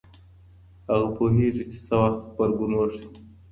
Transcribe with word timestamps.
هغه 0.89 1.07
پوهیږي 1.15 1.63
چي 1.71 1.77
څه 1.87 1.93
وخت 2.01 2.21
غبرګون 2.29 2.71
وښيي. 2.75 3.07